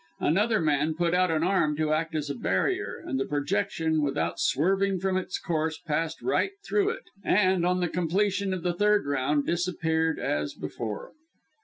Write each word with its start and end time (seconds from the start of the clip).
Another 0.19 0.59
man 0.59 0.95
put 0.95 1.13
out 1.13 1.29
an 1.29 1.43
arm 1.43 1.77
to 1.77 1.93
act 1.93 2.15
as 2.15 2.27
a 2.27 2.33
barrier, 2.33 3.03
and 3.05 3.19
the 3.19 3.25
projection, 3.27 4.01
without 4.01 4.39
swerving 4.39 4.99
from 4.99 5.15
its 5.15 5.37
course, 5.37 5.77
passed 5.77 6.23
right 6.23 6.53
through 6.65 6.89
it; 6.89 7.03
and, 7.23 7.63
on 7.67 7.81
the 7.81 7.87
completion 7.87 8.51
of 8.51 8.63
the 8.63 8.73
third 8.73 9.05
round, 9.05 9.45
disappeared 9.45 10.17
as 10.17 10.55
before. 10.55 11.11